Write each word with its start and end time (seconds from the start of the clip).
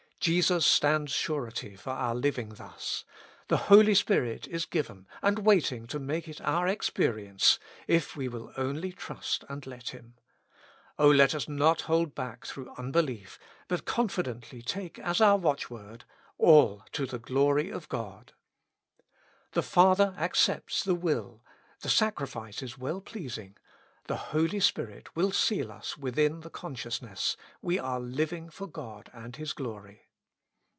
Jesus 0.23 0.67
stands 0.67 1.11
surety 1.13 1.75
for 1.75 1.89
our 1.89 2.13
living 2.13 2.49
thus; 2.49 3.05
the 3.47 3.57
Holy 3.57 3.95
Spirit 3.95 4.47
is 4.47 4.67
given, 4.67 5.07
and 5.23 5.39
waiting 5.39 5.87
to 5.87 5.97
make 5.97 6.27
it 6.27 6.39
our 6.41 6.67
experience, 6.67 7.57
if 7.87 8.15
we 8.15 8.27
will 8.27 8.53
only 8.55 8.91
trust 8.91 9.43
and 9.49 9.65
let 9.65 9.89
Him; 9.89 10.13
O 10.99 11.09
let 11.09 11.33
us 11.33 11.49
not 11.49 11.81
hold 11.81 12.13
back 12.13 12.45
through 12.45 12.71
unbelief, 12.77 13.39
but 13.67 13.85
confidently 13.85 14.61
take 14.61 14.99
as 14.99 15.21
our 15.21 15.37
watchword— 15.37 16.05
All 16.37 16.83
to 16.91 17.07
the 17.07 17.17
glory 17.17 17.71
of 17.71 17.89
God! 17.89 18.33
The 19.53 19.63
Father 19.63 20.13
accepts 20.19 20.83
the 20.83 20.93
will, 20.93 21.43
the 21.79 21.89
sacrifice 21.89 22.61
is 22.61 22.77
well 22.77 23.01
pleasing; 23.01 23.57
the 24.05 24.17
Holy 24.17 24.59
Spirit 24.59 25.15
will 25.15 25.31
seal 25.31 25.71
us 25.71 25.97
within 25.97 26.41
the 26.41 26.51
consciousness, 26.51 27.37
we 27.59 27.79
are 27.79 27.99
living 27.99 28.51
for 28.51 28.67
God 28.67 29.09
and 29.15 29.37
His 29.37 29.51
glory. 29.53 30.03